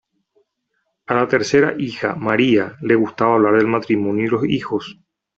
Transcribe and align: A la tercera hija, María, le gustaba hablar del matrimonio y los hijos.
A 1.05 1.13
la 1.13 1.27
tercera 1.27 1.75
hija, 1.77 2.15
María, 2.15 2.75
le 2.81 2.95
gustaba 2.95 3.35
hablar 3.35 3.57
del 3.57 3.67
matrimonio 3.67 4.25
y 4.25 4.29
los 4.29 4.45
hijos. 4.49 4.97